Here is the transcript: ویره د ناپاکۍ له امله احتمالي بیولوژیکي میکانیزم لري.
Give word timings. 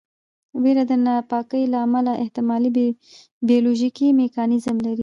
ویره 0.63 0.83
د 0.89 0.91
ناپاکۍ 1.05 1.63
له 1.73 1.77
امله 1.85 2.13
احتمالي 2.23 2.69
بیولوژیکي 3.47 4.07
میکانیزم 4.21 4.75
لري. 4.85 4.99